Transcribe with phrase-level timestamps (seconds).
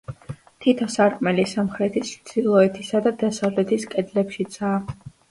[0.63, 4.81] თითო სარკმელი სამხრეთის, ჩრდილოეთისა და დასავლეთის კედლებშიცაა.